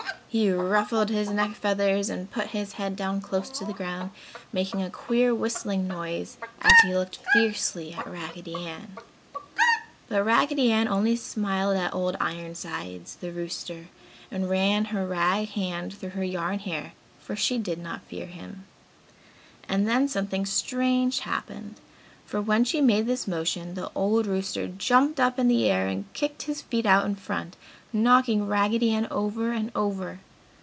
He 0.31 0.49
ruffled 0.49 1.09
his 1.09 1.29
neck 1.29 1.57
feathers 1.57 2.09
and 2.09 2.31
put 2.31 2.51
his 2.51 2.71
head 2.73 2.95
down 2.95 3.19
close 3.19 3.49
to 3.49 3.65
the 3.65 3.73
ground, 3.73 4.11
making 4.53 4.81
a 4.81 4.89
queer 4.89 5.35
whistling 5.35 5.89
noise 5.89 6.37
as 6.61 6.71
he 6.85 6.93
looked 6.95 7.19
fiercely 7.33 7.93
at 7.95 8.07
Raggedy 8.07 8.55
Ann. 8.65 8.95
But 10.07 10.23
Raggedy 10.23 10.71
Ann 10.71 10.87
only 10.87 11.17
smiled 11.17 11.75
at 11.75 11.93
Old 11.93 12.15
Ironsides, 12.21 13.17
the 13.17 13.33
rooster, 13.33 13.89
and 14.31 14.49
ran 14.49 14.85
her 14.85 15.05
rag 15.05 15.49
hand 15.49 15.95
through 15.97 16.11
her 16.11 16.23
yarn 16.23 16.59
hair 16.59 16.93
for 17.19 17.35
she 17.35 17.57
did 17.57 17.77
not 17.79 18.03
fear 18.03 18.27
him. 18.27 18.63
And 19.67 19.85
then 19.85 20.07
something 20.07 20.45
strange 20.45 21.19
happened, 21.19 21.75
for 22.25 22.39
when 22.41 22.63
she 22.63 22.79
made 22.79 23.05
this 23.07 23.27
motion 23.27 23.73
the 23.73 23.91
old 23.93 24.25
rooster 24.25 24.65
jumped 24.65 25.19
up 25.19 25.37
in 25.37 25.49
the 25.49 25.69
air 25.69 25.87
and 25.89 26.05
kicked 26.13 26.43
his 26.43 26.61
feet 26.61 26.85
out 26.85 27.05
in 27.05 27.13
front, 27.15 27.57
knocking 27.93 28.47
Raggedy 28.47 28.91
Ann 28.93 29.05
over 29.11 29.51
and 29.51 29.69
over. 29.75 30.21